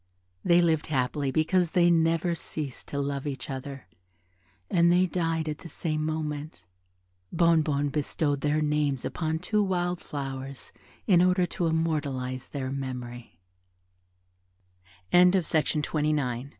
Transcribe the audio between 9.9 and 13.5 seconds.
flowers in order to immortalize their memory.